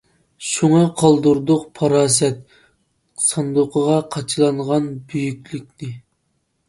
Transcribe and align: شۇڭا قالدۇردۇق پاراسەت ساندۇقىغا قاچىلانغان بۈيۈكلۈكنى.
شۇڭا 0.51 0.79
قالدۇردۇق 1.01 1.67
پاراسەت 1.81 2.41
ساندۇقىغا 3.27 3.99
قاچىلانغان 4.17 4.89
بۈيۈكلۈكنى. 5.13 5.93